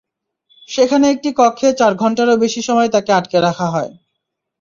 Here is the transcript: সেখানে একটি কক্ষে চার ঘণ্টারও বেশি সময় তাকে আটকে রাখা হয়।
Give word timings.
সেখানে 0.69 1.05
একটি 1.09 1.29
কক্ষে 1.39 1.69
চার 1.79 1.93
ঘণ্টারও 1.95 2.41
বেশি 2.43 2.61
সময় 2.67 2.89
তাকে 2.95 3.11
আটকে 3.13 3.37
রাখা 3.39 3.67
হয়। 3.73 3.91